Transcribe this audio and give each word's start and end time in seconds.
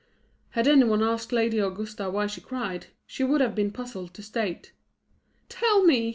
Had 0.57 0.67
any 0.67 0.83
one 0.83 1.03
asked 1.03 1.31
Lady 1.31 1.59
Augusta 1.59 2.09
why 2.09 2.25
she 2.25 2.41
cried, 2.41 2.87
she 3.05 3.23
would 3.23 3.39
have 3.39 3.53
been 3.53 3.69
puzzled 3.69 4.15
to 4.15 4.23
state. 4.23 4.71
"Tell 5.47 5.83
me!" 5.83 6.09